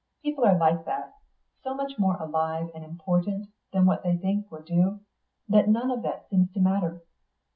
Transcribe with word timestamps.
People 0.23 0.45
are 0.45 0.57
like 0.57 0.83
that 0.85 1.13
so 1.63 1.75
much 1.75 1.99
more 1.99 2.15
alive 2.15 2.71
and 2.73 2.83
important 2.83 3.49
than 3.71 3.85
what 3.85 4.01
they 4.01 4.17
think 4.17 4.47
or 4.51 4.59
do, 4.63 5.01
that 5.47 5.69
none 5.69 5.91
of 5.91 6.01
that 6.01 6.27
seems 6.27 6.51
to 6.53 6.59
matter. 6.59 7.03